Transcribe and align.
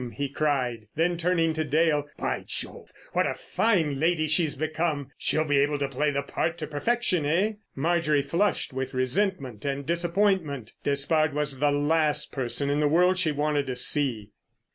he 0.13 0.27
cried; 0.27 0.87
then, 0.95 1.15
turning 1.15 1.53
to 1.53 1.63
Dale: 1.63 2.07
"By 2.17 2.43
Jove, 2.47 2.89
what 3.13 3.27
a 3.27 3.35
fine 3.35 3.99
lady 3.99 4.25
she's 4.25 4.55
become! 4.55 5.11
She'll 5.15 5.43
be 5.45 5.59
able 5.59 5.77
to 5.77 5.87
play 5.87 6.09
the 6.09 6.23
part 6.23 6.57
to 6.57 6.65
perfection, 6.65 7.23
eh?" 7.27 7.51
Marjorie 7.75 8.23
flushed 8.23 8.73
with 8.73 8.95
resentment 8.95 9.63
and 9.63 9.85
disappointment. 9.85 10.73
Despard 10.83 11.35
was 11.35 11.59
the 11.59 11.69
last 11.71 12.31
person 12.31 12.71
in 12.71 12.79
the 12.79 12.87
world 12.87 13.19
she 13.19 13.31
wanted 13.31 13.67
to 13.67 13.75
see. 13.75 14.31